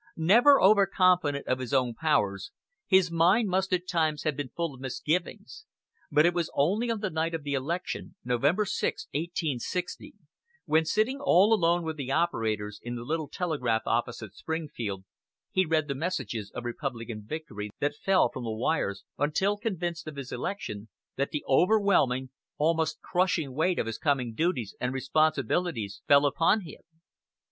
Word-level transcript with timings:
Never 0.17 0.59
over 0.59 0.87
confident 0.87 1.45
of 1.45 1.59
his 1.59 1.75
own 1.75 1.93
powers, 1.93 2.51
his 2.87 3.11
mind 3.11 3.49
must 3.49 3.71
at 3.71 3.87
times 3.87 4.23
have 4.23 4.35
been 4.35 4.49
full 4.49 4.73
of 4.73 4.81
misgivings; 4.81 5.67
but 6.11 6.25
it 6.25 6.33
was 6.33 6.49
only 6.55 6.89
on 6.89 7.01
the 7.01 7.11
night 7.11 7.35
of 7.35 7.43
the 7.43 7.53
election, 7.53 8.15
November 8.25 8.65
6, 8.65 9.05
1860, 9.13 10.15
when, 10.65 10.85
sitting 10.85 11.19
alone 11.19 11.83
with 11.83 11.97
the 11.97 12.11
operators 12.11 12.79
in 12.81 12.95
the 12.95 13.03
little 13.03 13.27
telegraph 13.29 13.83
office 13.85 14.23
at 14.23 14.33
Springfield, 14.33 15.05
he 15.51 15.67
read 15.67 15.87
the 15.87 15.93
messages 15.93 16.49
of 16.49 16.65
Republican 16.65 17.23
victory 17.23 17.69
that 17.77 17.93
fell 17.95 18.27
from 18.27 18.43
the 18.43 18.49
wires 18.51 19.03
until 19.19 19.55
convinced 19.55 20.07
of 20.07 20.15
his 20.15 20.31
election, 20.31 20.89
that 21.15 21.29
the 21.29 21.45
overwhelming, 21.47 22.31
almost 22.57 22.99
crushing 23.01 23.53
weight 23.53 23.77
of 23.77 23.85
his 23.85 23.99
coming 23.99 24.33
duties 24.33 24.75
and 24.79 24.93
responsibilities 24.95 26.01
fell 26.07 26.25
upon 26.25 26.61
him. 26.61 26.81